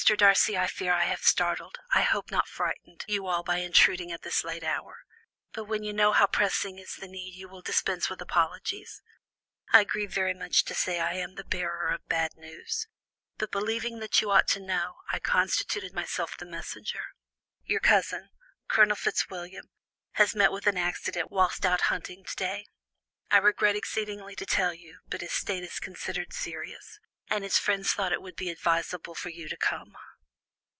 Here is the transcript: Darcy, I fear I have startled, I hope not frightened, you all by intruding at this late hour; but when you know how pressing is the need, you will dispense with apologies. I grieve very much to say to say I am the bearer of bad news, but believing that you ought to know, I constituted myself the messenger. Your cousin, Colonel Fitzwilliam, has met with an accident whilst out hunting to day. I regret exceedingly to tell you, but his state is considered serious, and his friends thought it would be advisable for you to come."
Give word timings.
Darcy, 0.17 0.57
I 0.57 0.65
fear 0.67 0.93
I 0.93 1.03
have 1.05 1.23
startled, 1.23 1.77
I 1.93 2.01
hope 2.01 2.31
not 2.31 2.47
frightened, 2.47 3.05
you 3.07 3.27
all 3.27 3.43
by 3.43 3.57
intruding 3.57 4.11
at 4.11 4.23
this 4.23 4.43
late 4.43 4.63
hour; 4.63 5.05
but 5.53 5.65
when 5.65 5.83
you 5.83 5.93
know 5.93 6.11
how 6.11 6.25
pressing 6.25 6.79
is 6.79 6.95
the 6.95 7.07
need, 7.07 7.35
you 7.35 7.47
will 7.47 7.61
dispense 7.61 8.09
with 8.09 8.19
apologies. 8.19 9.01
I 9.71 9.83
grieve 9.85 10.11
very 10.11 10.33
much 10.33 10.65
to 10.65 10.73
say 10.73 10.93
to 10.95 10.97
say 10.97 10.99
I 10.99 11.13
am 11.13 11.35
the 11.35 11.43
bearer 11.45 11.89
of 11.93 12.05
bad 12.07 12.35
news, 12.35 12.87
but 13.37 13.51
believing 13.51 13.99
that 13.99 14.21
you 14.21 14.31
ought 14.31 14.47
to 14.49 14.59
know, 14.59 14.97
I 15.13 15.19
constituted 15.19 15.93
myself 15.93 16.35
the 16.35 16.45
messenger. 16.47 17.13
Your 17.63 17.79
cousin, 17.79 18.31
Colonel 18.67 18.95
Fitzwilliam, 18.97 19.69
has 20.13 20.35
met 20.35 20.51
with 20.51 20.65
an 20.67 20.77
accident 20.77 21.29
whilst 21.31 21.63
out 21.65 21.81
hunting 21.81 22.25
to 22.25 22.35
day. 22.35 22.65
I 23.29 23.37
regret 23.37 23.75
exceedingly 23.77 24.35
to 24.37 24.47
tell 24.47 24.73
you, 24.73 24.97
but 25.07 25.21
his 25.21 25.31
state 25.31 25.63
is 25.63 25.79
considered 25.79 26.33
serious, 26.33 26.99
and 27.33 27.45
his 27.45 27.57
friends 27.57 27.93
thought 27.93 28.11
it 28.11 28.21
would 28.21 28.35
be 28.35 28.49
advisable 28.49 29.15
for 29.15 29.29
you 29.29 29.47
to 29.47 29.55
come." 29.55 29.95